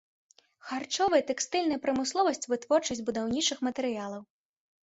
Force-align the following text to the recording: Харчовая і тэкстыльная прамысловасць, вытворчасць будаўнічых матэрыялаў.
Харчовая 0.69 1.19
і 1.23 1.25
тэкстыльная 1.31 1.77
прамысловасць, 1.85 2.49
вытворчасць 2.55 3.05
будаўнічых 3.11 3.57
матэрыялаў. 3.69 4.21